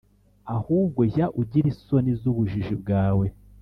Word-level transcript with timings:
ahubwo 0.55 1.01
jya 1.13 1.27
ugira 1.41 1.67
isoni 1.73 2.11
z’ubujiji 2.19 2.75
bwawe 2.81 3.25